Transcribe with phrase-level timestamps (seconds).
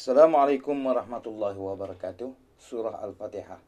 [0.00, 2.32] Assalamualaikum warahmatullahi wabarakatuh.
[2.56, 3.60] Surah Al-Fatihah.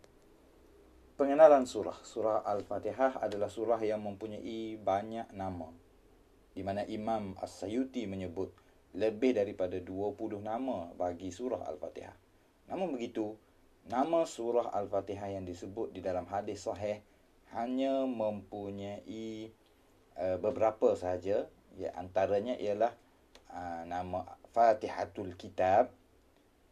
[1.21, 2.01] Pengenalan surah.
[2.01, 5.69] Surah Al-Fatihah adalah surah yang mempunyai banyak nama.
[6.57, 8.49] Di mana Imam As-Sayuti menyebut
[8.97, 12.17] lebih daripada 20 nama bagi surah Al-Fatihah.
[12.73, 13.37] Namun begitu,
[13.93, 17.05] nama surah Al-Fatihah yang disebut di dalam hadis sahih
[17.53, 19.53] hanya mempunyai
[20.17, 21.45] uh, beberapa sahaja.
[21.77, 22.97] Ya, antaranya ialah
[23.53, 25.93] uh, nama Fatihatul Kitab,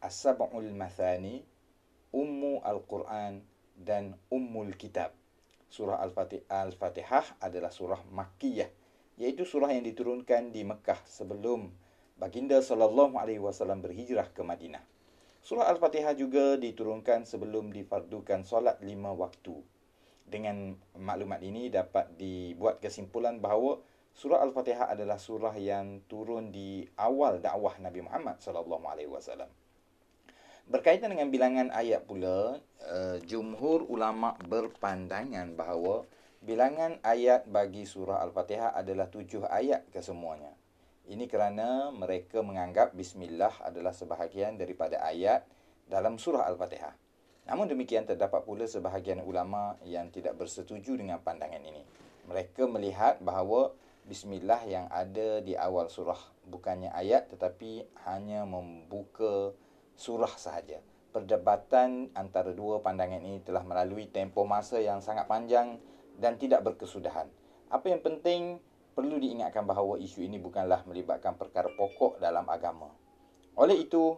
[0.00, 1.44] As-Sab'ul Mathani,
[2.16, 3.44] Ummu Al-Quran
[3.76, 5.12] dan Ummul Kitab.
[5.68, 8.72] Surah Al-Fatihah adalah surah Makkiyah,
[9.20, 11.68] iaitu surah yang diturunkan di Mekah sebelum
[12.16, 14.80] baginda sallallahu alaihi wasallam berhijrah ke Madinah.
[15.44, 19.60] Surah Al-Fatihah juga diturunkan sebelum difardukan solat lima waktu.
[20.24, 23.84] Dengan maklumat ini dapat dibuat kesimpulan bahawa
[24.16, 29.48] surah Al-Fatihah adalah surah yang turun di awal dakwah Nabi Muhammad sallallahu alaihi wasallam.
[30.70, 36.06] Berkaitan dengan bilangan ayat pula, uh, jumhur ulama berpandangan bahawa
[36.46, 40.54] bilangan ayat bagi surah Al-Fatihah adalah tujuh ayat kesemuanya.
[41.10, 45.42] Ini kerana mereka menganggap bismillah adalah sebahagian daripada ayat
[45.90, 46.94] dalam surah Al-Fatihah.
[47.50, 51.82] Namun demikian terdapat pula sebahagian ulama yang tidak bersetuju dengan pandangan ini.
[52.30, 53.74] Mereka melihat bahawa
[54.06, 59.50] bismillah yang ada di awal surah bukannya ayat tetapi hanya membuka
[60.00, 60.80] surah sahaja.
[61.12, 65.76] Perdebatan antara dua pandangan ini telah melalui tempoh masa yang sangat panjang
[66.16, 67.28] dan tidak berkesudahan.
[67.68, 68.64] Apa yang penting
[68.96, 72.88] perlu diingatkan bahawa isu ini bukanlah melibatkan perkara pokok dalam agama.
[73.60, 74.16] Oleh itu,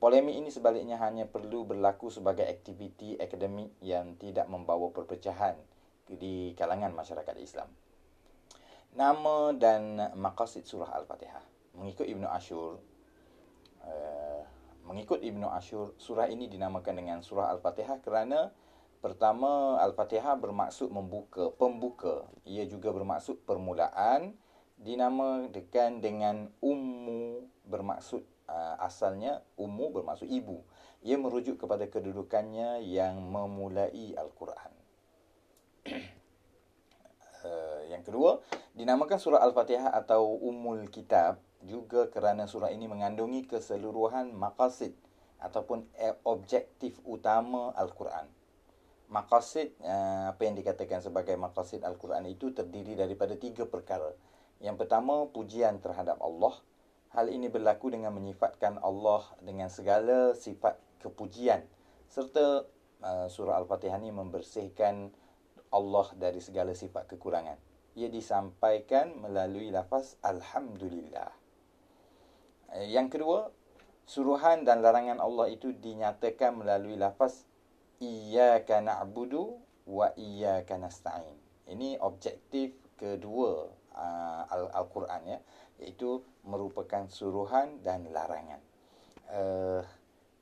[0.00, 5.60] polemik ini sebaliknya hanya perlu berlaku sebagai aktiviti akademik yang tidak membawa perpecahan
[6.08, 7.68] di kalangan masyarakat Islam.
[8.96, 11.44] Nama dan maqasid surah Al-Fatihah.
[11.76, 12.80] Mengikut Ibnu Ashur,
[14.88, 18.56] Mengikut Ibnu Ashur, surah ini dinamakan dengan surah Al-Fatihah kerana
[19.04, 22.24] pertama Al-Fatihah bermaksud membuka, pembuka.
[22.48, 24.32] Ia juga bermaksud permulaan.
[24.80, 30.64] Dinamakan dengan Ummu bermaksud uh, asalnya Ummu bermaksud ibu.
[31.04, 34.72] Ia merujuk kepada kedudukannya yang memulai Al-Quran.
[37.44, 38.40] uh, yang kedua,
[38.72, 44.94] dinamakan surah Al-Fatihah atau Ummul Kitab juga kerana surah ini mengandungi keseluruhan maqasid
[45.38, 45.86] ataupun
[46.26, 48.26] objektif utama Al-Quran.
[49.08, 54.12] Maqasid, eh, apa yang dikatakan sebagai maqasid Al-Quran itu terdiri daripada tiga perkara.
[54.60, 56.52] Yang pertama, pujian terhadap Allah.
[57.16, 61.64] Hal ini berlaku dengan menyifatkan Allah dengan segala sifat kepujian.
[62.12, 62.68] Serta
[63.00, 65.08] eh, surah Al-Fatihah ini membersihkan
[65.72, 67.56] Allah dari segala sifat kekurangan.
[67.96, 71.47] Ia disampaikan melalui lafaz Alhamdulillah.
[72.76, 73.48] Eh, yang kedua,
[74.04, 77.48] suruhan dan larangan Allah itu dinyatakan melalui lafaz
[78.00, 79.56] iyyaka na'budu
[79.88, 81.36] wa iyyaka nasta'in.
[81.68, 85.38] Ini objektif kedua uh, Al-Quran ya,
[85.80, 88.60] iaitu merupakan suruhan dan larangan.
[89.28, 89.84] Uh,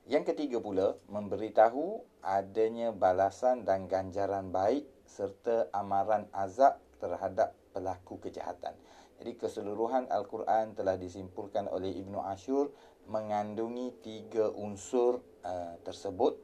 [0.07, 8.71] yang ketiga pula memberitahu adanya balasan dan ganjaran baik serta amaran azab terhadap pelaku kejahatan.
[9.17, 12.69] Jadi keseluruhan Al-Quran telah disimpulkan oleh Ibnu Ashur
[13.09, 16.37] mengandungi tiga unsur uh, tersebut.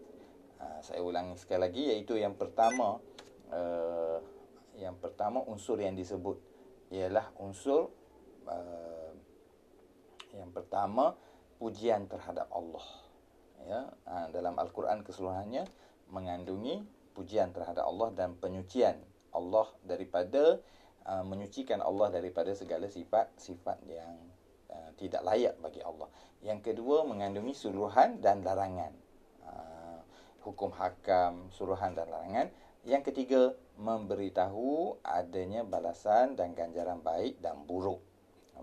[0.58, 2.98] Uh, saya ulangi sekali lagi iaitu yang pertama
[3.54, 4.18] uh,
[4.74, 6.42] yang pertama unsur yang disebut
[6.90, 7.94] ialah unsur
[8.50, 9.12] uh,
[10.34, 11.14] yang pertama
[11.62, 12.86] pujian terhadap Allah.
[13.64, 15.70] Ya, uh, dalam Al-Quran keseluruhannya
[16.10, 16.84] mengandungi
[17.14, 18.98] pujian terhadap Allah dan penyucian
[19.32, 20.60] Allah daripada
[21.04, 24.16] Uh, menyucikan Allah daripada segala sifat-sifat yang
[24.72, 26.08] uh, tidak layak bagi Allah.
[26.40, 28.96] Yang kedua mengandungi suruhan dan larangan.
[29.44, 30.00] Uh,
[30.48, 32.48] hukum hakam, suruhan dan larangan.
[32.88, 38.00] Yang ketiga memberitahu adanya balasan dan ganjaran baik dan buruk.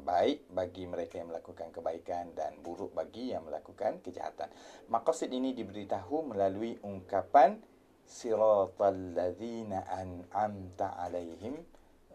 [0.00, 4.48] Baik bagi mereka yang melakukan kebaikan dan buruk bagi yang melakukan kejahatan.
[4.88, 7.60] Maqasid ini diberitahu melalui ungkapan
[8.08, 11.60] siratal ladzina an'amta alaihim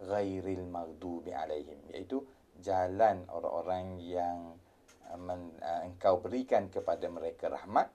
[0.03, 2.23] ghairil maghdubi alaihim iaitu
[2.59, 4.59] jalan orang-orang yang
[5.11, 7.91] uh, men, uh, engkau berikan kepada mereka rahmat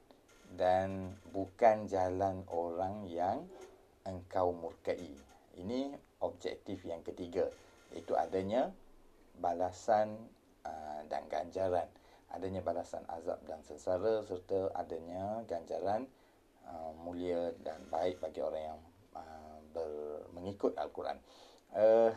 [0.57, 3.47] dan bukan jalan orang yang
[4.09, 5.15] engkau murkai.
[5.61, 5.95] Ini
[6.25, 7.47] objektif yang ketiga
[7.95, 8.71] iaitu adanya
[9.39, 10.17] balasan
[10.67, 11.87] uh, dan ganjaran.
[12.31, 16.07] Adanya balasan azab dan sengsara serta adanya ganjaran
[16.63, 18.81] uh, mulia dan baik bagi orang yang
[19.19, 19.91] uh, ber,
[20.31, 21.19] mengikut Al-Quran.
[21.71, 22.11] Uh,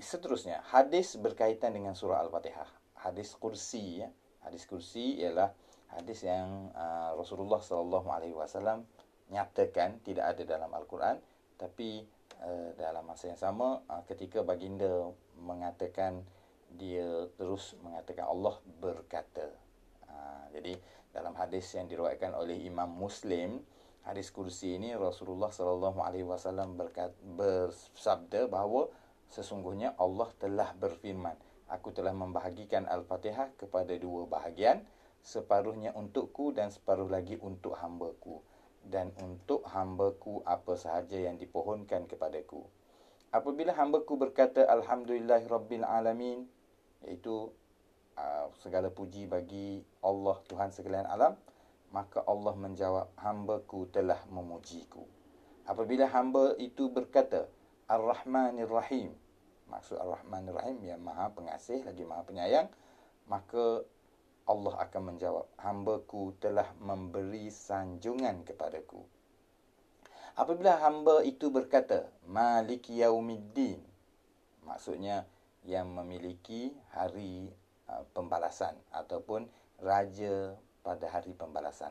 [0.00, 2.68] seterusnya, hadis berkaitan dengan surah Al-Fatihah.
[2.96, 4.10] Hadis kursi, ya.
[4.42, 5.50] Hadis kursi ialah
[5.90, 8.86] hadis yang uh, Rasulullah sallallahu alaihi wasallam
[9.30, 11.18] nyatakan tidak ada dalam al-Quran
[11.58, 12.06] tapi
[12.42, 15.10] uh, dalam masa yang sama uh, ketika baginda
[15.42, 16.22] mengatakan
[16.74, 19.50] dia terus mengatakan Allah berkata.
[20.06, 20.78] Uh, jadi
[21.10, 23.64] dalam hadis yang diriwayatkan oleh Imam Muslim,
[24.06, 26.78] hadis kursi ini Rasulullah sallallahu alaihi wasallam
[27.36, 28.86] bersabda bahawa
[29.26, 31.34] sesungguhnya Allah telah berfirman,
[31.66, 34.86] aku telah membahagikan Al-Fatihah kepada dua bahagian,
[35.26, 38.38] separuhnya untukku dan separuh lagi untuk hamba-Ku
[38.86, 42.62] dan untuk hamba-Ku apa sahaja yang dipohonkan kepadaku.
[43.34, 46.46] Apabila hamba-Ku berkata alhamdulillahirabbil alamin
[47.02, 47.50] iaitu
[48.14, 51.34] uh, segala puji bagi Allah Tuhan sekalian alam,
[51.96, 55.00] maka Allah menjawab hamba-Ku telah memujiku.
[55.64, 57.48] Apabila hamba itu berkata
[57.88, 59.16] Ar-Rahmanir Rahim,
[59.72, 62.68] maksud Ar-Rahmanir Rahim yang Maha Pengasih lagi Maha Penyayang,
[63.24, 63.80] maka
[64.44, 69.00] Allah akan menjawab, hamba-Ku telah memberi sanjungan kepadaku.
[70.36, 73.80] Apabila hamba itu berkata, Malik Yaumiddin,
[74.68, 75.24] maksudnya
[75.64, 77.48] yang memiliki hari
[77.88, 79.48] uh, pembalasan ataupun
[79.80, 80.54] raja
[80.86, 81.90] pada hari pembalasan.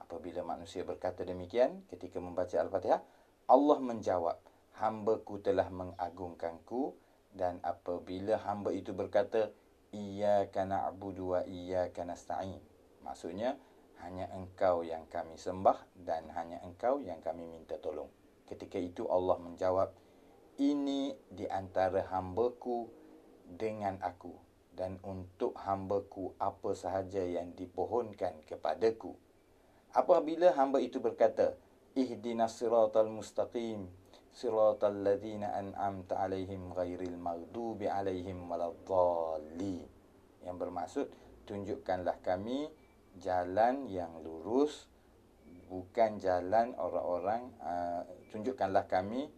[0.00, 3.04] Apabila manusia berkata demikian ketika membaca Al-Fatihah,
[3.52, 4.40] Allah menjawab,
[4.80, 6.96] hamba-Ku telah mengagungkanku
[7.36, 9.52] dan apabila hamba itu berkata,
[9.92, 12.58] Iyaka na'budu wa iyaka nasta'in.
[13.04, 13.60] Maksudnya
[14.00, 18.08] hanya engkau yang kami sembah dan hanya engkau yang kami minta tolong.
[18.48, 19.92] Ketika itu Allah menjawab,
[20.56, 22.88] ini di antara hambaku
[23.44, 24.45] dengan aku
[24.76, 29.16] dan untuk hambaku apa sahaja yang dipohonkan kepadaku.
[29.96, 31.56] Apabila hamba itu berkata,
[31.96, 33.88] Ihdinas siratal mustaqim,
[34.36, 39.80] siratal ladhina an'amta alaihim ghairil maghdubi alaihim waladhalli
[40.44, 41.08] yang bermaksud
[41.48, 42.68] tunjukkanlah kami
[43.16, 44.92] jalan yang lurus
[45.72, 49.32] bukan jalan orang-orang uh, tunjukkanlah kami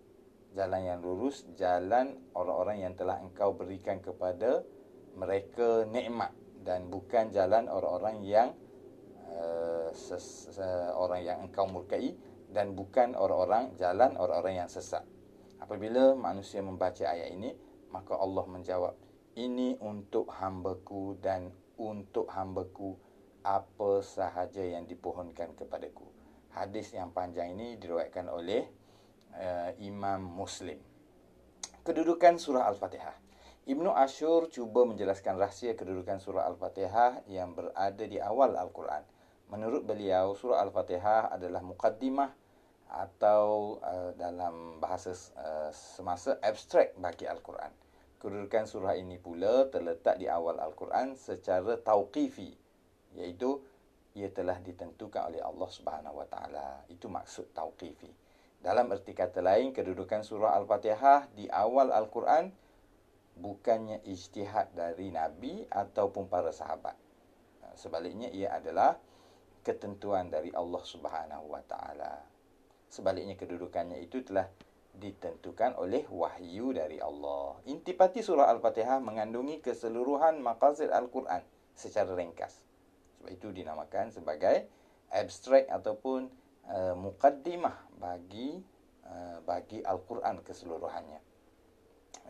[0.58, 4.66] jalan yang lurus jalan orang-orang yang telah engkau berikan kepada
[5.18, 6.30] mereka nikmat
[6.62, 8.48] dan bukan jalan orang-orang yang
[9.34, 9.90] uh,
[10.94, 12.14] orang yang engkau murkai
[12.48, 15.04] dan bukan orang-orang jalan orang-orang yang sesat.
[15.58, 17.52] Apabila manusia membaca ayat ini,
[17.90, 18.94] maka Allah menjawab,
[19.36, 22.96] ini untuk hambaku dan untuk hambaku
[23.44, 26.08] apa sahaja yang dipohonkan kepadaku.
[26.54, 28.64] Hadis yang panjang ini diriwayatkan oleh
[29.36, 30.78] uh, Imam Muslim.
[31.84, 33.27] Kedudukan surah Al-Fatihah.
[33.68, 39.04] Ibnu Ashur cuba menjelaskan rahsia kedudukan surah Al-Fatihah yang berada di awal Al-Quran.
[39.52, 42.32] Menurut beliau, surah Al-Fatihah adalah mukaddimah
[42.88, 47.68] atau uh, dalam bahasa uh, semasa abstrak bagi Al-Quran.
[48.16, 52.48] Kedudukan surah ini pula terletak di awal Al-Quran secara tauqifi,
[53.20, 53.60] iaitu
[54.16, 56.68] ia telah ditentukan oleh Allah Subhanahu Wa Taala.
[56.88, 58.08] Itu maksud tauqifi.
[58.64, 62.48] Dalam erti kata lain, kedudukan surah Al-Fatihah di awal Al-Quran
[63.38, 66.98] bukannya ijtihad dari Nabi ataupun para sahabat.
[67.78, 68.98] Sebaliknya ia adalah
[69.62, 72.14] ketentuan dari Allah Subhanahu Wa Taala.
[72.90, 74.50] Sebaliknya kedudukannya itu telah
[74.98, 77.54] ditentukan oleh wahyu dari Allah.
[77.70, 81.44] Intipati surah Al-Fatihah mengandungi keseluruhan maqasid Al-Quran
[81.78, 82.58] secara ringkas.
[83.18, 84.66] Sebab itu dinamakan sebagai
[85.14, 86.26] abstrak ataupun
[86.66, 88.58] uh, mukaddimah bagi
[89.06, 91.20] uh, bagi Al-Quran keseluruhannya.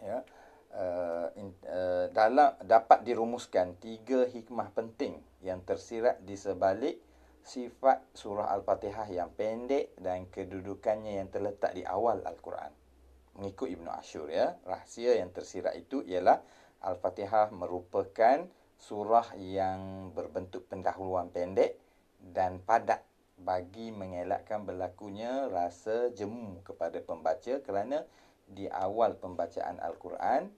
[0.04, 0.21] Ya.
[0.68, 7.00] Uh, in, uh, dalam dapat dirumuskan tiga hikmah penting yang tersirat di sebalik
[7.40, 12.68] sifat surah Al-Fatihah yang pendek dan kedudukannya yang terletak di awal Al-Quran.
[13.40, 16.44] Mengikut Ibn Ashur ya, rahsia yang tersirat itu ialah
[16.84, 18.44] Al-Fatihah merupakan
[18.76, 21.80] surah yang berbentuk pendahuluan pendek
[22.20, 23.02] dan padat
[23.38, 28.02] bagi mengelakkan berlakunya rasa jemu kepada pembaca kerana
[28.49, 30.49] di awal pembacaan Al-Quran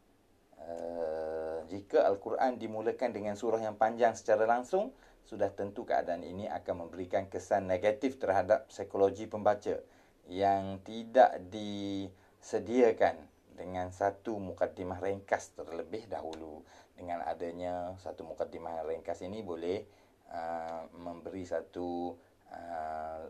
[0.62, 4.94] uh, jika Al-Quran dimulakan dengan surah yang panjang secara langsung
[5.26, 9.78] sudah tentu keadaan ini akan memberikan kesan negatif terhadap psikologi pembaca
[10.26, 13.14] yang tidak disediakan
[13.54, 16.64] dengan satu mukadimah ringkas terlebih dahulu.
[16.96, 19.86] Dengan adanya satu mukadimah ringkas ini boleh
[20.32, 22.16] uh, memberi satu
[22.50, 23.22] uh,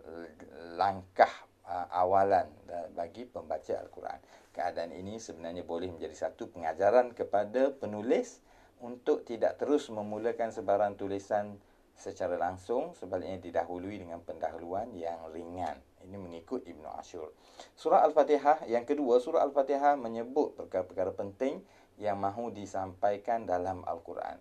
[0.78, 2.50] langkah uh, awalan
[2.98, 4.18] bagi pembaca Al-Quran.
[4.50, 8.42] Keadaan ini sebenarnya boleh menjadi satu pengajaran kepada penulis
[8.82, 11.62] untuk tidak terus memulakan sebarang tulisan
[11.94, 15.78] secara langsung sebaliknya didahului dengan pendahuluan yang ringan.
[16.00, 17.30] Ini mengikut Ibnu Ashur.
[17.76, 21.60] Surah Al-Fatihah yang kedua, surah Al-Fatihah menyebut perkara-perkara penting
[22.00, 24.40] yang mahu disampaikan dalam Al-Quran.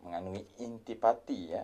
[0.00, 1.60] mengandungi intipati ya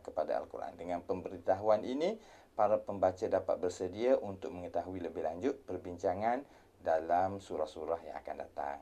[0.00, 0.72] kepada Al-Quran.
[0.80, 2.16] Dengan pemberitahuan ini,
[2.54, 6.46] para pembaca dapat bersedia untuk mengetahui lebih lanjut perbincangan
[6.78, 8.78] dalam surah-surah yang akan datang.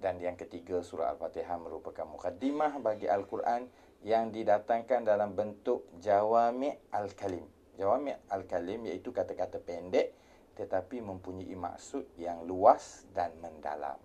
[0.00, 3.68] Dan yang ketiga, surah Al-Fatihah merupakan mukaddimah bagi Al-Quran
[4.00, 7.44] yang didatangkan dalam bentuk jawami' al-kalim.
[7.76, 10.16] Jawami' al-kalim iaitu kata-kata pendek
[10.60, 13.96] tetapi mempunyai maksud yang luas dan mendalam.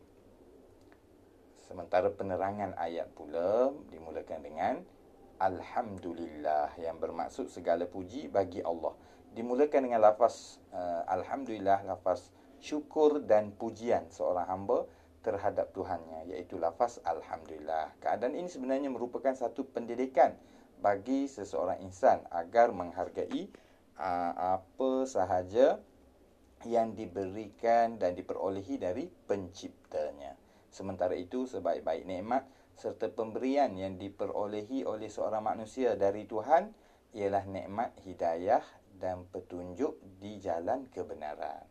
[1.67, 4.73] Sementara penerangan ayat pula dimulakan dengan
[5.39, 8.95] Alhamdulillah yang bermaksud segala puji bagi Allah.
[9.35, 12.31] Dimulakan dengan lafaz uh, Alhamdulillah, lafaz
[12.63, 14.87] syukur dan pujian seorang hamba
[15.25, 17.99] terhadap Tuhannya iaitu lafaz Alhamdulillah.
[17.99, 20.37] Keadaan ini sebenarnya merupakan satu pendidikan
[20.79, 23.51] bagi seseorang insan agar menghargai
[23.99, 25.83] uh, apa sahaja
[26.65, 30.33] yang diberikan dan diperolehi dari penciptanya.
[30.73, 32.43] Sementara itu, sebaik-baik nikmat
[32.75, 36.71] serta pemberian yang diperolehi oleh seorang manusia dari Tuhan
[37.15, 38.63] ialah nikmat hidayah
[38.99, 41.63] dan petunjuk di jalan kebenaran.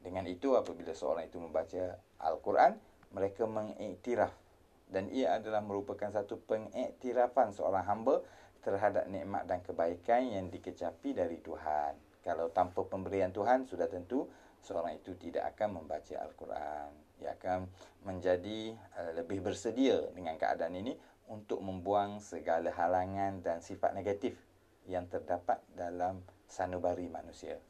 [0.00, 2.78] Dengan itu, apabila seorang itu membaca Al-Quran,
[3.10, 4.32] mereka mengiktiraf
[4.90, 8.22] dan ia adalah merupakan satu pengiktirafan seorang hamba
[8.60, 11.96] terhadap nikmat dan kebaikan yang dikecapi dari Tuhan.
[12.20, 14.28] Kalau tanpa pemberian Tuhan sudah tentu
[14.60, 17.09] seorang itu tidak akan membaca Al-Quran.
[17.20, 17.68] Ia akan
[18.08, 20.96] menjadi uh, lebih bersedia dengan keadaan ini
[21.30, 24.34] untuk membuang segala halangan dan sifat negatif
[24.90, 27.60] yang terdapat dalam sanubari manusia.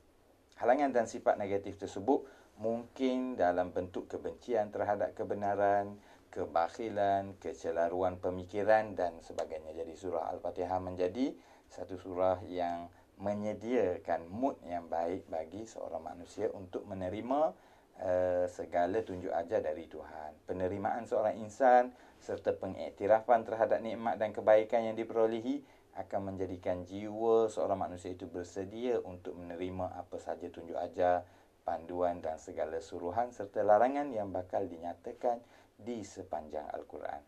[0.57, 2.25] Halangan dan sifat negatif tersebut
[2.61, 5.97] mungkin dalam bentuk kebencian terhadap kebenaran,
[6.33, 9.73] kebakhilan, kecelaruan pemikiran dan sebagainya.
[9.77, 11.33] Jadi surah Al-Fatihah menjadi
[11.69, 12.89] satu surah yang
[13.21, 17.53] menyediakan mood yang baik bagi seorang manusia untuk menerima
[18.01, 20.35] uh, segala tunjuk ajar dari Tuhan.
[20.49, 25.65] Penerimaan seorang insan serta pengiktirafan terhadap nikmat dan kebaikan yang diperolehi
[25.97, 31.27] akan menjadikan jiwa seorang manusia itu bersedia untuk menerima apa saja tunjuk ajar,
[31.67, 35.43] panduan dan segala suruhan serta larangan yang bakal dinyatakan
[35.77, 37.21] di sepanjang Al-Quran.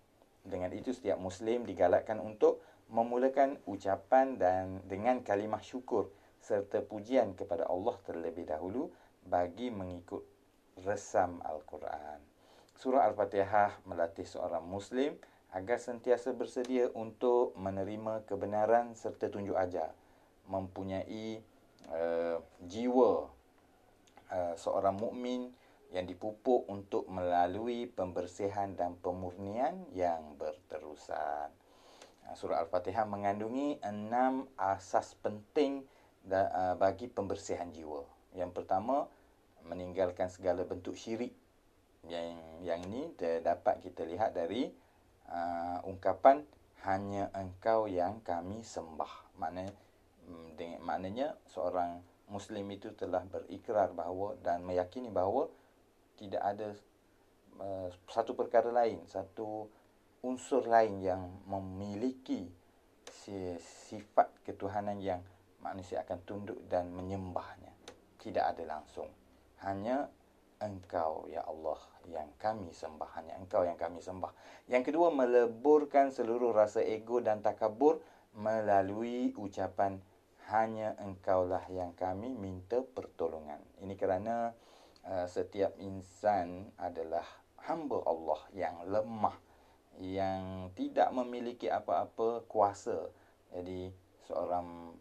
[0.42, 2.62] Dengan itu setiap Muslim digalakkan untuk
[2.92, 6.12] memulakan ucapan dan dengan kalimah syukur
[6.42, 8.90] serta pujian kepada Allah terlebih dahulu
[9.22, 10.31] bagi mengikut
[10.80, 12.18] resam Al-Quran.
[12.72, 15.14] Surah Al-Fatihah melatih seorang Muslim
[15.52, 19.92] agar sentiasa bersedia untuk menerima kebenaran serta tunjuk ajar.
[20.48, 21.44] Mempunyai
[21.92, 23.28] uh, jiwa
[24.32, 25.52] uh, seorang mukmin
[25.92, 31.52] yang dipupuk untuk melalui pembersihan dan pemurnian yang berterusan.
[32.24, 35.84] Uh, surah Al-Fatihah mengandungi enam asas penting
[36.78, 38.06] bagi pembersihan jiwa.
[38.38, 39.10] Yang pertama,
[39.66, 41.33] meninggalkan segala bentuk syirik.
[42.07, 42.35] Yang
[42.66, 44.66] yang ini dapat kita lihat dari
[45.31, 46.42] uh, ungkapan
[46.83, 49.38] hanya engkau yang kami sembah.
[49.38, 49.75] Maknanya
[50.26, 55.47] mm, dengan maknanya seorang muslim itu telah berikrar bahawa dan meyakini bahawa
[56.19, 56.69] tidak ada
[57.62, 59.71] uh, satu perkara lain, satu
[60.23, 62.47] unsur lain yang memiliki
[63.62, 65.23] sifat ketuhanan yang
[65.62, 67.71] manusia akan tunduk dan menyembahnya.
[68.19, 69.21] Tidak ada langsung.
[69.62, 70.11] Hanya
[70.62, 71.78] engkau, ya Allah,
[72.11, 73.11] yang kami sembah.
[73.19, 74.31] Hanya engkau yang kami sembah.
[74.71, 78.02] Yang kedua, meleburkan seluruh rasa ego dan takabur
[78.33, 80.00] melalui ucapan
[80.50, 83.62] hanya engkaulah yang kami minta pertolongan.
[83.78, 84.50] Ini kerana
[85.07, 87.25] uh, setiap insan adalah
[87.62, 89.37] hamba Allah yang lemah,
[90.02, 93.07] yang tidak memiliki apa-apa kuasa.
[93.54, 93.92] Jadi
[94.26, 94.97] seorang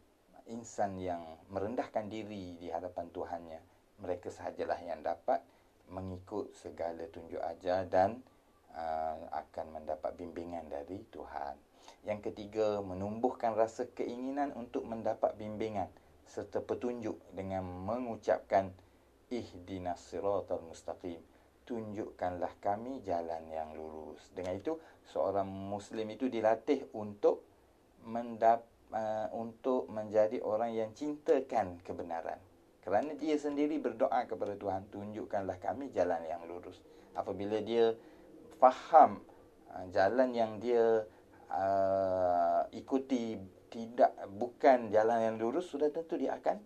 [0.52, 3.60] insan yang merendahkan diri di hadapan Tuhannya,
[4.02, 5.40] mereka sahajalah yang dapat
[5.88, 8.20] mengikut segala tunjuk ajar dan
[8.74, 11.56] uh, akan mendapat bimbingan dari Tuhan.
[12.02, 15.90] Yang ketiga, menumbuhkan rasa keinginan untuk mendapat bimbingan
[16.26, 18.72] serta petunjuk dengan mengucapkan
[19.32, 21.20] ihdinas siratal mustaqim
[21.66, 24.76] tunjukkanlah kami jalan yang lurus dengan itu
[25.08, 27.48] seorang muslim itu dilatih untuk
[28.04, 32.42] mendap uh, untuk menjadi orang yang cintakan kebenaran
[32.82, 36.82] kerana dia sendiri berdoa kepada Tuhan tunjukkanlah kami jalan yang lurus.
[37.14, 37.94] Apabila dia
[38.58, 39.22] faham
[39.70, 41.06] uh, jalan yang dia
[41.54, 43.38] uh, ikuti
[43.70, 46.58] tidak bukan jalan yang lurus sudah tentu dia akan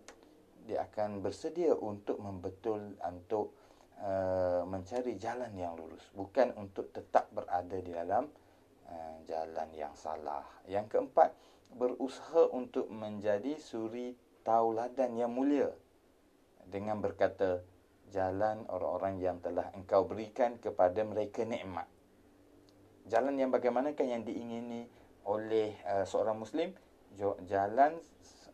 [0.66, 3.52] dia akan bersedia untuk membetul untuk
[4.00, 6.08] uh, mencari jalan yang lurus.
[6.16, 8.24] Bukan untuk tetap berada di dalam
[8.88, 10.48] uh, jalan yang salah.
[10.64, 11.36] Yang keempat,
[11.76, 15.70] berusaha untuk menjadi suri tauladan yang mulia
[16.66, 17.62] dengan berkata
[18.10, 21.86] jalan orang-orang yang telah engkau berikan kepada mereka nikmat.
[23.06, 24.86] Jalan yang bagaimanakah yang diingini
[25.26, 26.74] oleh uh, seorang muslim
[27.46, 27.98] jalan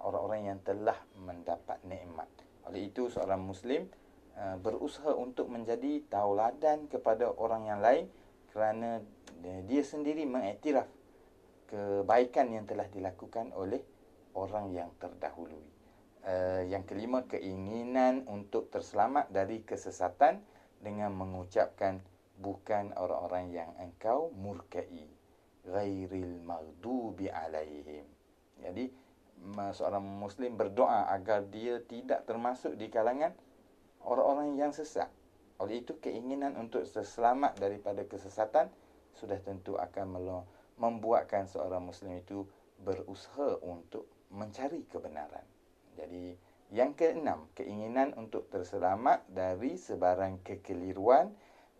[0.01, 2.29] orang-orang yang telah mendapat nikmat.
[2.69, 3.89] Oleh itu seorang muslim
[4.37, 8.09] uh, berusaha untuk menjadi tauladan kepada orang yang lain
[8.53, 9.01] kerana
[9.43, 10.87] dia sendiri mengiktiraf
[11.73, 13.81] kebaikan yang telah dilakukan oleh
[14.37, 15.72] orang yang terdahului.
[16.23, 20.39] Uh, yang kelima keinginan untuk terselamat dari kesesatan
[20.79, 21.99] dengan mengucapkan
[22.39, 25.03] bukan orang-orang yang engkau murkai
[25.67, 28.07] ghairil maghdubi alaihim.
[28.63, 28.87] Jadi
[29.75, 33.35] seorang muslim berdoa agar dia tidak termasuk di kalangan
[34.07, 35.11] orang-orang yang sesat.
[35.59, 38.71] Oleh itu keinginan untuk selamat daripada kesesatan
[39.19, 40.19] sudah tentu akan
[40.79, 42.47] membuatkan seorang muslim itu
[42.83, 45.52] berusaha untuk mencari kebenaran.
[45.97, 46.37] Jadi
[46.73, 51.29] yang keenam, keinginan untuk terselamat dari sebarang kekeliruan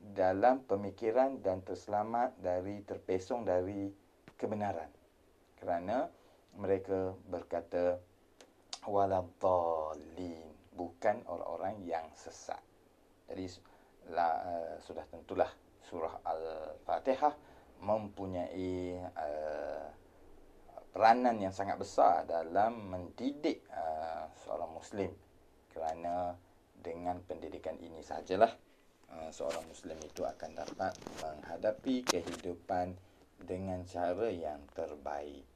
[0.03, 3.89] dalam pemikiran dan terselamat dari terpesong dari
[4.37, 4.91] kebenaran.
[5.57, 6.11] Kerana
[6.59, 7.97] mereka berkata
[8.85, 12.61] waladhalin bukan orang-orang yang sesat.
[13.31, 13.49] Jadi
[14.11, 15.49] lah, uh, sudah tentulah
[15.87, 17.33] surah Al-Fatihah
[17.81, 19.87] mempunyai uh,
[20.93, 25.11] peranan yang sangat besar dalam mendidik uh, seorang muslim
[25.73, 26.37] kerana
[26.85, 28.53] dengan pendidikan ini sajalah
[29.09, 30.93] uh, seorang muslim itu akan dapat
[31.25, 32.93] menghadapi kehidupan
[33.41, 35.49] dengan cara yang terbaik.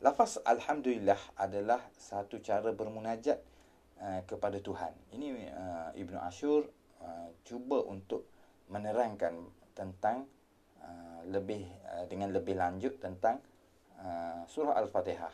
[0.00, 3.42] Lafaz Alhamdulillah adalah satu cara bermunajat
[3.98, 4.94] uh, kepada Tuhan.
[5.18, 6.62] Ini uh, Ibn Ashur
[7.02, 8.30] uh, cuba untuk
[8.70, 9.34] menerangkan
[9.74, 10.30] tentang
[10.78, 13.42] uh, lebih uh, dengan lebih lanjut tentang
[14.00, 15.32] uh, surah Al-Fatihah.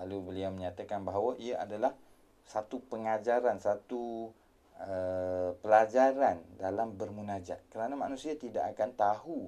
[0.00, 1.92] Lalu beliau menyatakan bahawa ia adalah
[2.46, 4.30] satu pengajaran, satu
[4.78, 7.66] uh, pelajaran dalam bermunajat.
[7.70, 9.38] Kerana manusia tidak akan tahu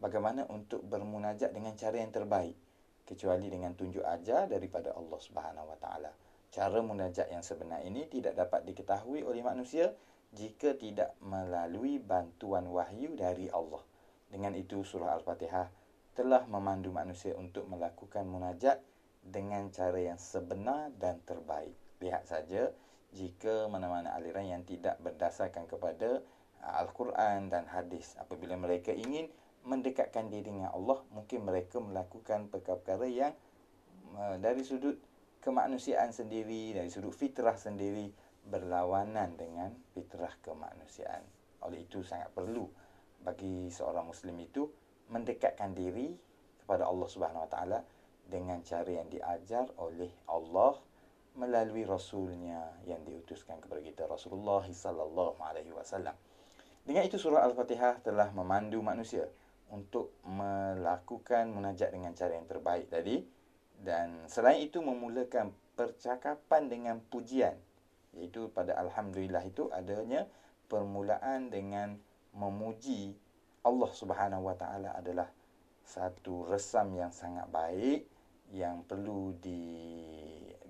[0.00, 2.56] bagaimana untuk bermunajat dengan cara yang terbaik
[3.04, 6.12] kecuali dengan tunjuk ajar daripada Allah Subhanahu Wa Taala.
[6.50, 9.94] Cara munajat yang sebenar ini tidak dapat diketahui oleh manusia
[10.34, 13.82] jika tidak melalui bantuan wahyu dari Allah.
[14.30, 15.66] Dengan itu surah Al-Fatihah
[16.14, 18.82] telah memandu manusia untuk melakukan munajat
[19.20, 21.76] dengan cara yang sebenar dan terbaik.
[22.00, 22.72] Lihat saja
[23.12, 26.22] jika mana-mana aliran yang tidak berdasarkan kepada
[26.60, 29.32] Al-Quran dan hadis apabila mereka ingin
[29.64, 33.32] mendekatkan diri dengan Allah mungkin mereka melakukan perkara-perkara yang
[34.16, 34.96] uh, dari sudut
[35.40, 38.08] kemanusiaan sendiri dari sudut fitrah sendiri
[38.44, 41.20] berlawanan dengan fitrah kemanusiaan
[41.60, 42.64] oleh itu sangat perlu
[43.20, 44.64] bagi seorang muslim itu
[45.10, 46.14] mendekatkan diri
[46.62, 47.78] kepada Allah Subhanahu Wa Taala
[48.30, 50.78] dengan cara yang diajar oleh Allah
[51.34, 56.14] melalui rasulnya yang diutuskan kepada kita Rasulullah sallallahu alaihi wasallam.
[56.82, 59.26] Dengan itu surah Al-Fatihah telah memandu manusia
[59.70, 63.22] untuk melakukan munajat dengan cara yang terbaik tadi
[63.80, 67.54] dan selain itu memulakan percakapan dengan pujian
[68.18, 70.26] iaitu pada alhamdulillah itu adanya
[70.66, 71.94] permulaan dengan
[72.34, 73.14] memuji
[73.60, 75.28] Allah Subhanahu Wa Taala adalah
[75.84, 78.08] satu resam yang sangat baik
[78.56, 79.60] yang perlu di,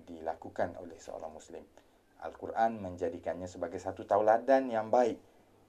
[0.03, 1.63] dilakukan oleh seorang muslim.
[2.21, 5.17] Al-Quran menjadikannya sebagai satu tauladan yang baik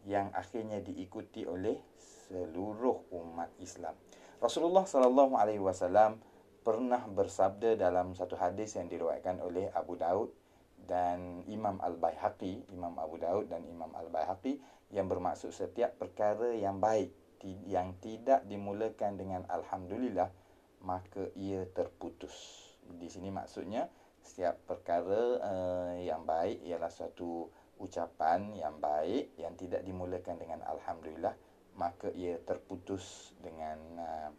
[0.05, 3.95] yang akhirnya diikuti oleh seluruh umat Islam.
[4.43, 6.19] Rasulullah sallallahu alaihi wasallam
[6.67, 10.35] pernah bersabda dalam satu hadis yang diriwayatkan oleh Abu Daud
[10.87, 14.59] dan Imam Al-Baihaqi, Imam Abu Daud dan Imam Al-Baihaqi
[14.93, 17.13] yang bermaksud setiap perkara yang baik
[17.67, 20.31] yang tidak dimulakan dengan alhamdulillah
[20.83, 22.35] maka ia terputus.
[22.87, 23.91] Di sini maksudnya
[24.23, 27.51] setiap perkara uh, yang baik ialah suatu
[27.83, 31.35] ucapan yang baik yang tidak dimulakan dengan alhamdulillah
[31.75, 34.31] maka ia terputus dengan uh,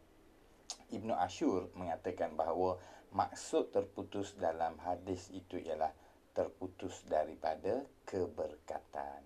[0.93, 2.79] Ibnu Ashur mengatakan bahawa
[3.11, 5.91] maksud terputus dalam hadis itu ialah
[6.33, 9.21] terputus daripada keberkatan.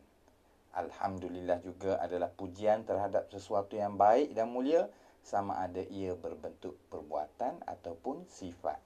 [0.78, 4.92] Alhamdulillah juga adalah pujian terhadap sesuatu yang baik dan mulia
[5.26, 8.78] sama ada ia berbentuk perbuatan ataupun sifat.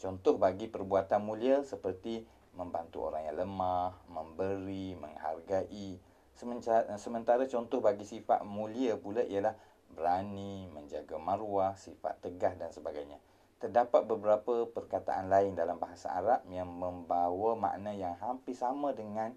[0.00, 2.26] Contoh bagi perbuatan mulia seperti
[2.58, 6.00] membantu orang yang lemah, memberi, menghargai,
[6.34, 9.54] Sementara contoh bagi sifat mulia pula ialah
[9.94, 13.22] berani, menjaga maruah, sifat tegas dan sebagainya.
[13.64, 19.32] Terdapat beberapa perkataan lain dalam bahasa Arab yang membawa makna yang hampir sama dengan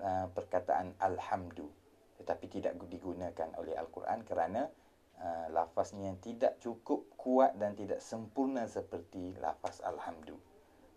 [0.00, 1.68] uh, perkataan Alhamdu.
[2.16, 4.72] Tetapi tidak digunakan oleh Al-Quran kerana
[5.20, 10.40] uh, lafaznya tidak cukup kuat dan tidak sempurna seperti lafaz Alhamdu.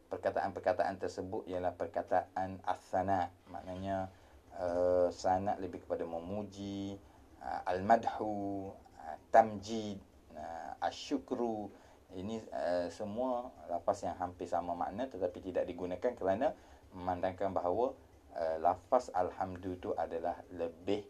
[0.07, 3.27] Perkataan-perkataan tersebut ialah perkataan As-Sana.
[3.51, 4.07] Maknanya
[4.55, 6.95] uh, sanad lebih kepada memuji
[7.43, 8.71] uh, al-madhu
[9.03, 9.99] uh, tamjid
[10.31, 11.67] uh, asyukru
[12.09, 16.57] Ini uh, semua lafaz yang hampir sama makna tetapi tidak digunakan kerana
[16.93, 17.93] memandangkan bahawa
[18.33, 21.05] uh, lafaz alhamdu itu adalah lebih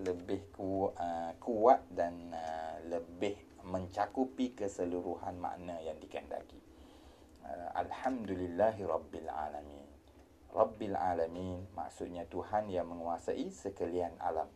[0.00, 3.36] lebih ku, uh, kuat dan uh, lebih
[3.68, 6.56] mencakupi keseluruhan makna yang dikehendaki.
[7.44, 9.86] Uh, Alhamdulillahi Rabbil Alamin.
[10.50, 14.48] Rabbil Alamin maksudnya Tuhan yang menguasai sekalian alam.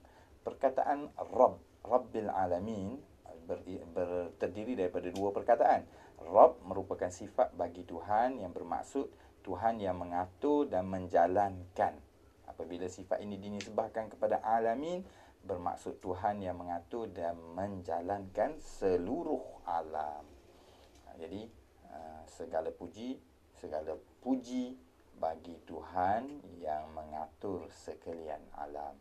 [0.43, 2.99] Perkataan Rabb, Rabbil Alamin
[3.45, 3.61] ber,
[3.93, 5.85] ber, terdiri daripada dua perkataan.
[6.25, 9.13] Rabb merupakan sifat bagi Tuhan yang bermaksud
[9.45, 12.01] Tuhan yang mengatur dan menjalankan.
[12.49, 15.05] Apabila sifat ini dinisbahkan kepada alamin,
[15.45, 20.25] bermaksud Tuhan yang mengatur dan menjalankan seluruh alam.
[21.21, 21.45] Jadi,
[21.93, 23.21] uh, segala puji,
[23.53, 23.93] segala
[24.25, 24.81] puji
[25.21, 28.97] bagi Tuhan yang mengatur sekalian alam.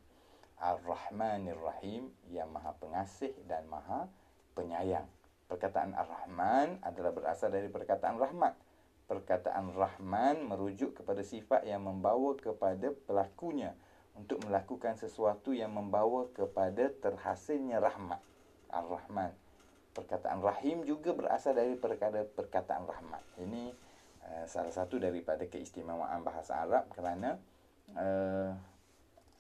[0.60, 4.08] Ar-Rahmanir Rahim yang Maha Pengasih dan Maha
[4.54, 5.06] penyayang.
[5.50, 8.58] Perkataan Ar-Rahman adalah berasal dari perkataan rahmat.
[9.06, 13.76] Perkataan Rahman merujuk kepada sifat yang membawa kepada pelakunya
[14.18, 18.22] untuk melakukan sesuatu yang membawa kepada terhasilnya rahmat.
[18.74, 19.34] Ar-Rahman.
[19.94, 23.22] Perkataan Rahim juga berasal dari perkataan rahmat.
[23.38, 23.70] Ini
[24.26, 27.38] uh, salah satu daripada keistimewaan bahasa Arab kerana
[27.94, 28.58] uh,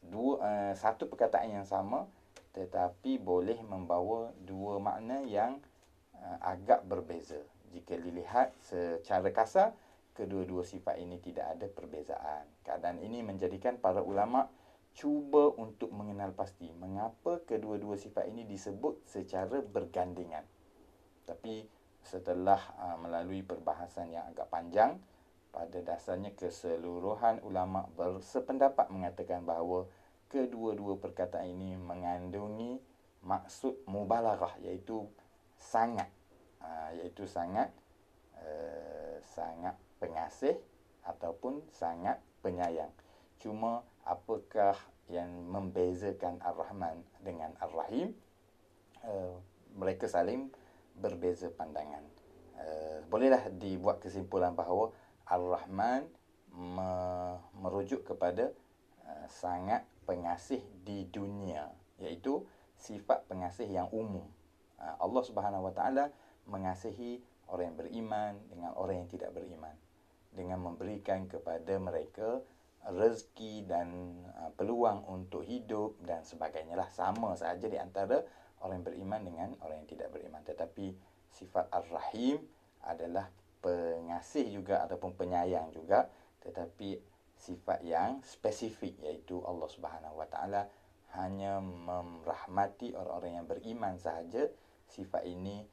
[0.06, 2.06] dua uh, satu perkataan yang sama
[2.54, 5.58] tetapi boleh membawa dua makna yang
[6.14, 7.42] uh, agak berbeza.
[7.74, 9.74] Jika dilihat secara kasar,
[10.14, 12.46] kedua-dua sifat ini tidak ada perbezaan.
[12.62, 14.46] Keadaan ini menjadikan para ulama
[14.94, 20.46] cuba untuk mengenal pasti mengapa kedua-dua sifat ini disebut secara bergandengan.
[21.26, 21.66] Tapi
[22.06, 25.02] setelah uh, melalui perbahasan yang agak panjang,
[25.54, 29.86] pada dasarnya keseluruhan ulama bersependapat mengatakan bahawa
[30.34, 32.82] kedua-dua perkataan ini mengandungi
[33.22, 35.06] maksud mubalaghah iaitu
[35.54, 36.10] sangat.
[36.58, 37.70] Uh, iaitu sangat
[38.42, 40.58] uh, sangat pengasih
[41.06, 42.90] ataupun sangat penyayang.
[43.38, 44.74] Cuma apakah
[45.12, 48.16] yang membezakan Ar-Rahman dengan Ar-Rahim?
[49.06, 49.38] Uh,
[49.76, 50.50] mereka saling
[50.98, 52.02] berbeza pandangan.
[52.58, 54.96] Uh, bolehlah dibuat kesimpulan bahawa
[55.28, 56.08] Ar-Rahman
[56.56, 58.56] me- merujuk kepada
[59.04, 62.44] uh, sangat pengasih di dunia iaitu
[62.78, 64.28] sifat pengasih yang umum.
[64.80, 66.06] Ha, Allah Subhanahu Wa Taala
[66.50, 69.76] mengasihi orang yang beriman dengan orang yang tidak beriman
[70.34, 72.42] dengan memberikan kepada mereka
[72.84, 76.90] rezeki dan ha, peluang untuk hidup dan sebagainya lah.
[76.92, 78.20] Sama saja di antara
[78.60, 80.44] orang yang beriman dengan orang yang tidak beriman.
[80.44, 80.92] Tetapi
[81.32, 82.44] sifat ar-rahim
[82.84, 83.32] adalah
[83.64, 86.12] pengasih juga ataupun penyayang juga.
[86.44, 87.13] Tetapi
[87.44, 90.62] sifat yang spesifik iaitu Allah Subhanahu Wa Taala
[91.20, 94.48] hanya merahmati orang-orang yang beriman sahaja
[94.88, 95.68] sifat ini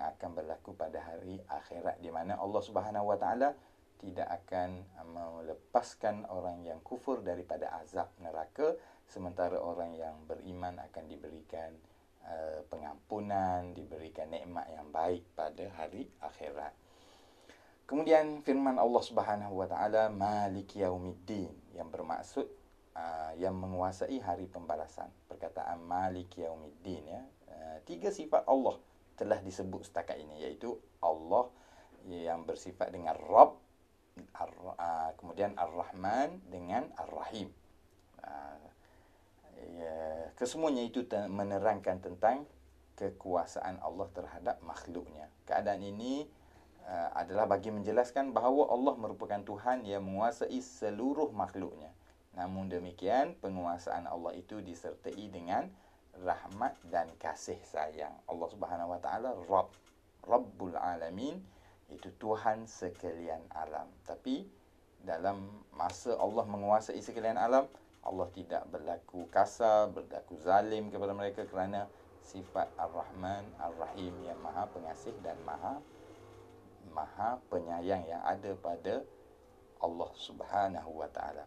[0.00, 3.52] akan berlaku pada hari akhirat di mana Allah Subhanahu Wa Taala
[4.00, 4.80] tidak akan
[5.12, 8.72] melepaskan orang yang kufur daripada azab neraka
[9.04, 11.68] sementara orang yang beriman akan diberikan
[12.24, 16.72] uh, pengampunan diberikan nikmat yang baik pada hari akhirat
[17.90, 22.46] Kemudian firman Allah Subhanahu wa taala Maliki yaumiddin yang bermaksud
[22.94, 25.10] uh, yang menguasai hari pembalasan.
[25.26, 27.18] Perkataan Maliki yaumiddin ya.
[27.50, 28.78] Uh, tiga sifat Allah
[29.18, 31.50] telah disebut setakat ini iaitu Allah
[32.06, 33.58] yang bersifat dengan Rabb
[34.38, 37.50] Ar, uh, kemudian Ar-Rahman dengan Ar-Rahim.
[38.22, 38.70] Uh,
[39.82, 42.46] ya, kesemuanya itu menerangkan tentang
[42.94, 45.26] kekuasaan Allah terhadap makhluknya.
[45.42, 46.38] Keadaan ini
[47.14, 51.92] adalah bagi menjelaskan bahawa Allah merupakan Tuhan yang menguasai seluruh makhluknya.
[52.34, 55.70] Namun demikian, penguasaan Allah itu disertai dengan
[56.22, 58.14] rahmat dan kasih sayang.
[58.26, 59.70] Allah Subhanahu Wa Taala Rabb,
[60.26, 61.38] Rabbul Alamin
[61.90, 63.86] itu Tuhan sekalian alam.
[64.06, 64.46] Tapi
[65.02, 67.66] dalam masa Allah menguasai sekalian alam,
[68.00, 71.90] Allah tidak berlaku kasar, berlaku zalim kepada mereka kerana
[72.24, 75.82] sifat Ar-Rahman, Ar-Rahim yang Maha Pengasih dan Maha
[76.90, 79.04] Maha Penyayang yang ada pada
[79.80, 81.44] Allah Subhanahu wa taala.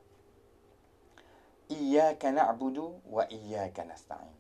[1.70, 4.34] Iyyaka na'budu wa iyyaka nasta'in.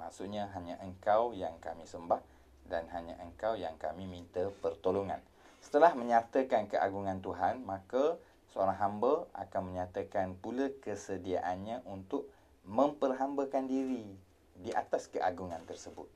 [0.00, 2.20] Maksudnya hanya engkau yang kami sembah
[2.68, 5.20] dan hanya engkau yang kami minta pertolongan.
[5.58, 8.16] Setelah menyatakan keagungan Tuhan, maka
[8.54, 12.30] seorang hamba akan menyatakan pula kesediaannya untuk
[12.68, 14.06] memperhambakan diri
[14.54, 16.06] di atas keagungan tersebut.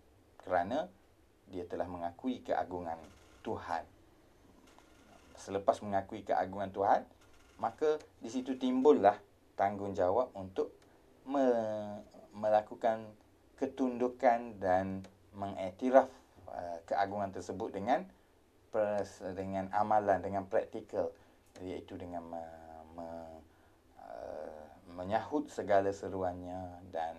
[0.42, 0.86] Kerana
[1.50, 2.98] dia telah mengakui keagungan
[3.42, 3.84] Tuhan
[5.42, 7.02] selepas mengakui keagungan Tuhan,
[7.58, 9.18] maka di situ timbullah
[9.58, 10.70] tanggungjawab untuk
[11.26, 12.02] me-
[12.32, 13.10] melakukan
[13.58, 15.02] ketundukan dan
[15.34, 16.08] mengiktiraf
[16.48, 18.06] uh, keagungan tersebut dengan
[18.72, 21.12] pers, dengan amalan dengan praktikal
[21.60, 22.44] iaitu dengan me,
[22.96, 23.08] me,
[24.00, 24.64] uh,
[24.96, 27.14] menyahut segala seruannya dan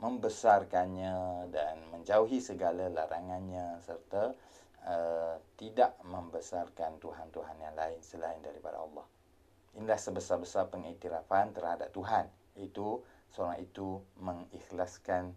[0.00, 4.32] membesarkannya dan menjauhi segala larangannya serta
[5.80, 9.08] tidak membesarkan tuhan-tuhan yang lain selain daripada Allah.
[9.80, 12.28] Inilah sebesar-besar pengiktirafan terhadap Tuhan.
[12.52, 13.00] Itu
[13.32, 15.32] seorang itu mengikhlaskan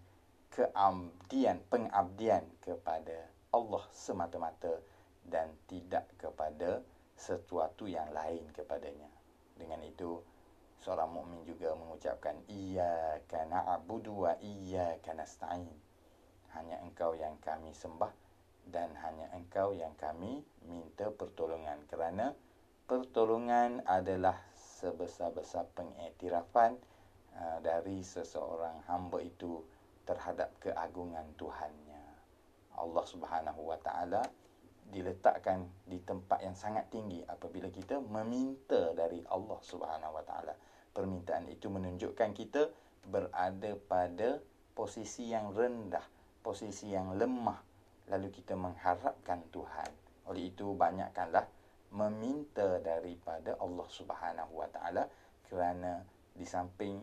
[0.51, 3.23] keabdian, pengabdian kepada
[3.55, 4.83] Allah semata-mata
[5.23, 6.83] dan tidak kepada
[7.15, 9.07] sesuatu yang lain kepadanya.
[9.55, 10.19] Dengan itu,
[10.83, 15.71] seorang mukmin juga mengucapkan iyyaka na'budu wa iyyaka nasta'in.
[16.51, 18.11] Hanya engkau yang kami sembah
[18.67, 22.31] dan hanya engkau yang kami minta pertolongan kerana
[22.87, 26.75] pertolongan adalah sebesar-besar pengiktirafan
[27.35, 29.63] uh, dari seseorang hamba itu
[30.03, 32.03] terhadap keagungan Tuhannya.
[32.75, 34.23] Allah Subhanahu wa taala
[34.91, 40.53] diletakkan di tempat yang sangat tinggi apabila kita meminta dari Allah Subhanahu wa taala
[40.91, 42.69] permintaan itu menunjukkan kita
[43.07, 44.43] berada pada
[44.77, 46.03] posisi yang rendah,
[46.45, 47.72] posisi yang lemah.
[48.11, 49.91] Lalu kita mengharapkan Tuhan.
[50.27, 51.47] Oleh itu banyakkanlah
[51.93, 55.03] meminta daripada Allah Subhanahu Wa Taala
[55.45, 56.01] kerana
[56.33, 56.97] di samping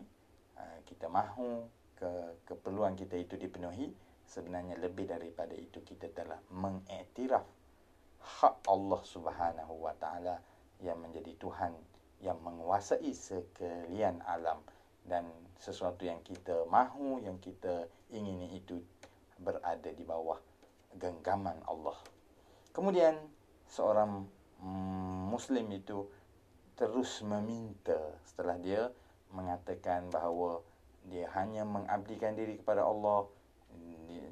[0.59, 1.63] uh, kita mahu
[1.95, 2.11] ke
[2.43, 3.93] keperluan kita itu dipenuhi,
[4.27, 7.45] sebenarnya lebih daripada itu kita telah mengiktiraf
[8.21, 10.35] hak Allah Subhanahu Wa Taala
[10.83, 11.73] yang menjadi Tuhan
[12.21, 14.61] yang menguasai sekalian alam
[15.05, 15.25] dan
[15.57, 18.77] sesuatu yang kita mahu yang kita ingini itu
[19.41, 20.37] berada di bawah
[20.99, 21.97] genggaman Allah.
[22.71, 23.19] Kemudian
[23.67, 24.27] seorang
[25.31, 26.05] muslim itu
[26.77, 28.81] terus meminta setelah dia
[29.33, 30.61] mengatakan bahawa
[31.09, 33.25] dia hanya mengabdikan diri kepada Allah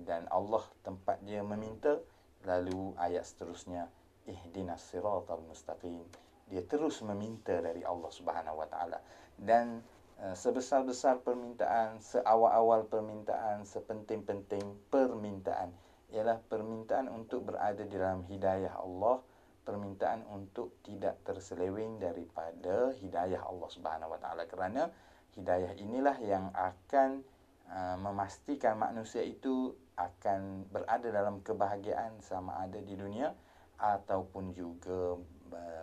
[0.06, 1.98] dan Allah tempat dia meminta
[2.46, 3.90] lalu ayat seterusnya
[4.30, 6.06] ihdinas siratal mustaqim
[6.50, 9.00] dia terus meminta dari Allah Subhanahu Wa Taala
[9.38, 9.86] dan
[10.20, 15.70] uh, sebesar-besar permintaan, seawal-awal permintaan, sepenting-penting permintaan
[16.10, 19.22] ialah permintaan untuk berada di dalam hidayah Allah,
[19.62, 24.90] permintaan untuk tidak terseleweng daripada hidayah Allah Subhanahu Wa Taala kerana
[25.38, 27.22] hidayah inilah yang akan
[27.70, 33.36] uh, memastikan manusia itu akan berada dalam kebahagiaan sama ada di dunia
[33.78, 35.20] ataupun juga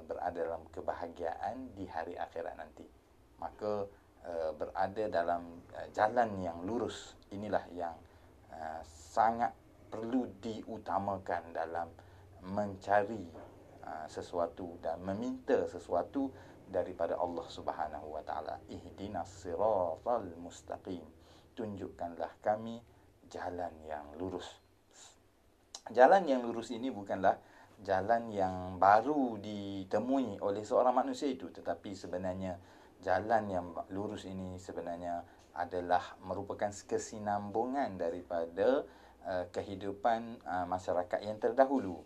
[0.07, 2.87] berada dalam kebahagiaan di hari akhirat nanti.
[3.39, 3.87] Maka
[4.27, 7.95] uh, berada dalam uh, jalan yang lurus inilah yang
[8.51, 9.53] uh, sangat
[9.87, 11.88] perlu diutamakan dalam
[12.46, 13.27] mencari
[13.83, 16.31] uh, sesuatu dan meminta sesuatu
[16.66, 18.59] daripada Allah Subhanahu wa taala.
[18.70, 21.03] Ihdinas siratal mustaqim.
[21.57, 22.83] Tunjukkanlah kami
[23.31, 24.61] jalan yang lurus.
[25.90, 27.38] Jalan yang lurus ini bukanlah
[27.83, 32.57] jalan yang baru ditemui oleh seorang manusia itu tetapi sebenarnya
[33.05, 35.20] jalan yang lurus ini sebenarnya
[35.57, 38.85] adalah merupakan kesinambungan daripada
[39.27, 42.01] uh, kehidupan uh, masyarakat yang terdahulu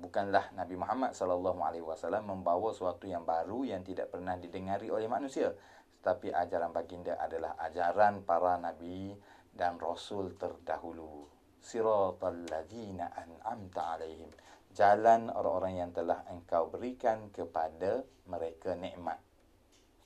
[0.00, 5.08] bukanlah Nabi Muhammad sallallahu alaihi wasallam membawa sesuatu yang baru yang tidak pernah didengari oleh
[5.08, 5.52] manusia
[6.00, 9.12] tetapi ajaran baginda adalah ajaran para nabi
[9.52, 11.28] dan rasul terdahulu
[11.60, 14.32] siratal ladzina an'amta alaihim
[14.70, 19.18] jalan orang-orang yang telah engkau berikan kepada mereka nikmat.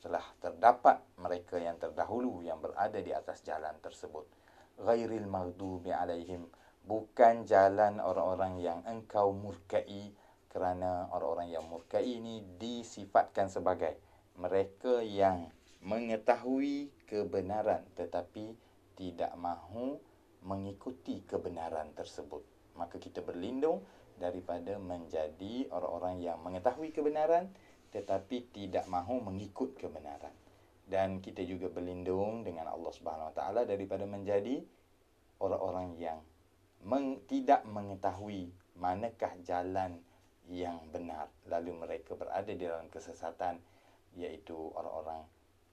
[0.00, 4.24] Telah terdapat mereka yang terdahulu yang berada di atas jalan tersebut.
[4.80, 6.50] Ghairil maghdubi alaihim.
[6.84, 10.12] Bukan jalan orang-orang yang engkau murkai
[10.52, 13.96] kerana orang-orang yang murkai ini disifatkan sebagai
[14.38, 15.50] mereka yang
[15.82, 18.54] mengetahui kebenaran tetapi
[18.94, 19.98] tidak mahu
[20.44, 22.44] mengikuti kebenaran tersebut.
[22.76, 23.82] Maka kita berlindung
[24.20, 27.50] daripada menjadi orang-orang yang mengetahui kebenaran
[27.90, 30.34] tetapi tidak mahu mengikut kebenaran.
[30.84, 34.60] Dan kita juga berlindung dengan Allah Subhanahu Wa Taala daripada menjadi
[35.40, 36.20] orang-orang yang
[36.84, 40.02] meng, tidak mengetahui manakah jalan
[40.52, 43.56] yang benar lalu mereka berada di dalam kesesatan
[44.20, 45.24] iaitu orang-orang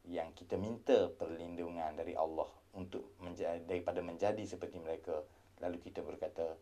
[0.07, 5.21] yang kita minta perlindungan dari Allah untuk menjadi, daripada menjadi seperti mereka
[5.59, 6.55] lalu kita berkata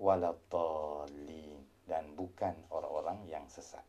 [0.00, 3.84] waladhalin dan bukan orang-orang yang sesat.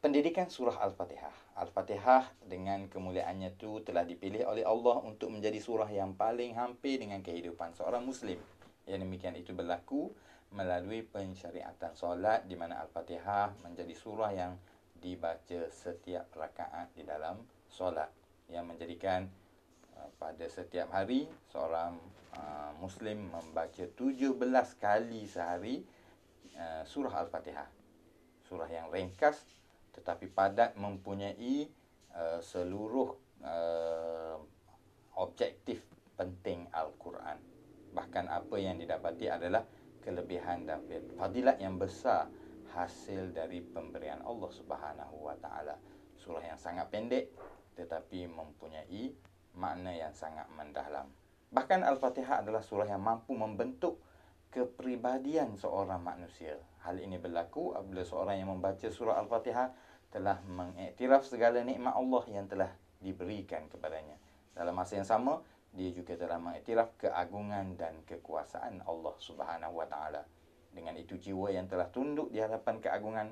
[0.00, 1.60] Pendidikan surah Al-Fatihah.
[1.60, 7.20] Al-Fatihah dengan kemuliaannya itu telah dipilih oleh Allah untuk menjadi surah yang paling hampir dengan
[7.20, 8.40] kehidupan seorang muslim.
[8.88, 10.08] Yang demikian itu berlaku
[10.56, 14.56] melalui pensyariatan solat di mana Al-Fatihah menjadi surah yang
[14.96, 17.36] dibaca setiap rakaat di dalam
[17.68, 18.08] solat
[18.48, 19.28] yang menjadikan
[20.00, 22.00] uh, pada setiap hari seorang
[22.40, 24.36] uh, muslim membaca 17
[24.80, 25.84] kali sehari
[26.56, 27.68] uh, surah al-fatihah
[28.44, 29.59] surah yang ringkas
[30.00, 31.68] tetapi padat mempunyai
[32.16, 33.12] uh, seluruh
[33.44, 34.36] uh,
[35.20, 35.84] objektif
[36.16, 37.36] penting al-Quran
[37.92, 39.62] bahkan apa yang didapati adalah
[40.00, 40.80] kelebihan dan
[41.20, 42.32] fadilat yang besar
[42.72, 45.76] hasil dari pemberian Allah Subhanahu wa taala
[46.16, 47.28] surah yang sangat pendek
[47.74, 49.10] tetapi mempunyai
[49.56, 51.08] makna yang sangat mendalam.
[51.50, 53.98] Bahkan Al-Fatihah adalah surah yang mampu membentuk
[54.54, 56.58] kepribadian seorang manusia.
[56.86, 59.74] Hal ini berlaku apabila seorang yang membaca surah Al-Fatihah
[60.10, 64.18] telah mengiktiraf segala nikmat Allah yang telah diberikan kepadanya.
[64.52, 70.26] Dalam masa yang sama, dia juga telah mengiktiraf keagungan dan kekuasaan Allah Subhanahu wa taala.
[70.70, 73.28] Dengan itu jiwa yang telah tunduk di hadapan keagungan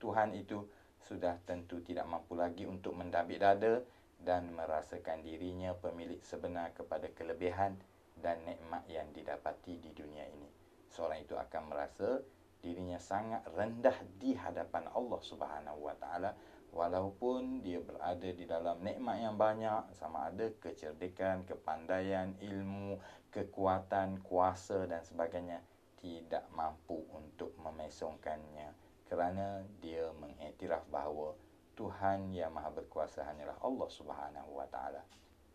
[0.00, 0.64] Tuhan itu
[1.04, 3.84] sudah tentu tidak mampu lagi untuk mendabik dada
[4.22, 7.74] dan merasakan dirinya pemilik sebenar kepada kelebihan
[8.22, 10.48] dan nikmat yang didapati di dunia ini.
[10.92, 12.22] Seorang itu akan merasa
[12.62, 16.30] dirinya sangat rendah di hadapan Allah Subhanahu Wa Taala
[16.70, 23.02] walaupun dia berada di dalam nikmat yang banyak sama ada kecerdikan, kepandaian, ilmu,
[23.34, 25.58] kekuatan, kuasa dan sebagainya
[25.98, 28.70] tidak mampu untuk memesongkannya
[29.10, 31.34] kerana dia mengiktiraf bahawa
[31.74, 35.02] Tuhan yang Maha Berkuasa hanyalah Allah Subhanahu Wa Taala.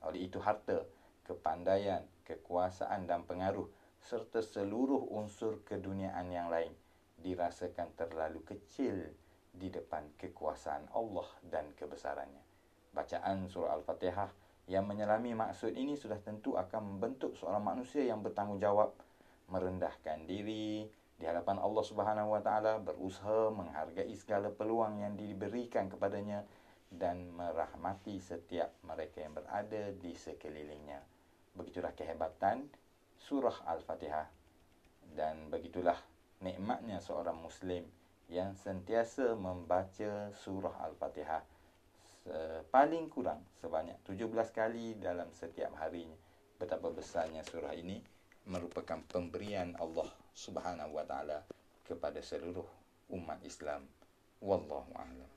[0.04, 0.84] Oleh itu harta,
[1.24, 3.66] kepandaian, kekuasaan dan pengaruh
[4.04, 6.76] serta seluruh unsur keduniaan yang lain
[7.18, 8.98] dirasakan terlalu kecil
[9.50, 12.44] di depan kekuasaan Allah dan kebesarannya.
[12.94, 14.30] Bacaan surah Al-Fatihah
[14.70, 18.94] yang menyelami maksud ini sudah tentu akan membentuk seorang manusia yang bertanggungjawab
[19.48, 26.46] merendahkan diri, di hadapan Allah Subhanahu Wa Taala berusaha menghargai segala peluang yang diberikan kepadanya
[26.94, 31.02] dan merahmati setiap mereka yang berada di sekelilingnya.
[31.58, 32.70] Begitulah kehebatan
[33.18, 34.30] surah Al-Fatihah
[35.18, 35.98] dan begitulah
[36.44, 37.86] nikmatnya seorang muslim
[38.28, 41.44] yang sentiasa membaca surah Al-Fatihah
[42.68, 46.16] paling kurang sebanyak 17 kali dalam setiap harinya.
[46.60, 48.04] Betapa besarnya surah ini
[48.50, 51.46] merupakan pemberian Allah Subhanahu wa taala
[51.88, 52.66] kepada seluruh
[53.16, 53.88] umat Islam.
[54.44, 55.37] Wallahu a'lam.